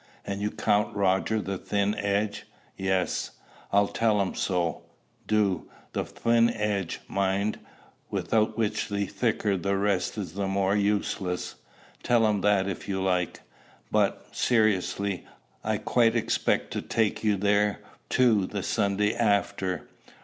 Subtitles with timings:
[0.25, 3.33] "And you count Roger the thin edge?" "Yes."
[3.71, 4.81] "I'll tell him so."
[5.27, 5.69] "Do.
[5.93, 7.59] The thin edge, mind,
[8.09, 11.53] without which the thicker the rest is the more useless!
[12.01, 13.41] Tell him that if you like.
[13.91, 15.27] But, seriously,
[15.63, 19.87] I quite expect to take you there, too, the Sunday after."